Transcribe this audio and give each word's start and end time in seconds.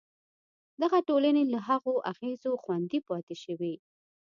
دغه 0.81 0.99
ټولنې 1.07 1.43
له 1.53 1.59
هغو 1.67 1.93
اغېزو 2.11 2.51
خوندي 2.63 2.99
پاتې 3.09 3.35
شوې. 3.43 3.73